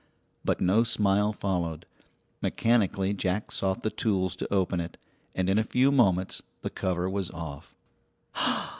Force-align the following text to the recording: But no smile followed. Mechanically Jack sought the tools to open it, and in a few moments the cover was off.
But 0.43 0.59
no 0.59 0.81
smile 0.81 1.31
followed. 1.31 1.85
Mechanically 2.41 3.13
Jack 3.13 3.51
sought 3.51 3.83
the 3.83 3.91
tools 3.91 4.35
to 4.37 4.51
open 4.51 4.79
it, 4.79 4.97
and 5.35 5.47
in 5.47 5.59
a 5.59 5.63
few 5.63 5.91
moments 5.91 6.41
the 6.63 6.71
cover 6.71 7.07
was 7.07 7.29
off. 7.29 7.75